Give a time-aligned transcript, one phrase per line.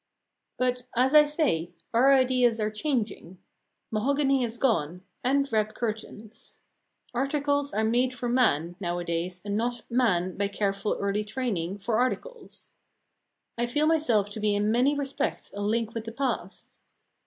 [0.57, 3.37] But, as I say, our ideas are changing
[3.91, 6.57] mahogany has gone, and repp curtains.
[7.13, 12.73] Articles are made for man, nowadays, and not man, by careful early training, for articles.
[13.59, 16.79] I feel myself to be in many respects a link with the past.